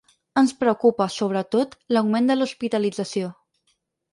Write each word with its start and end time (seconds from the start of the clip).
Ens 0.41 0.53
preocupa, 0.61 1.05
sobretot, 1.17 1.77
l’augment 1.97 2.33
de 2.33 2.39
l’hospitalització. 2.41 3.33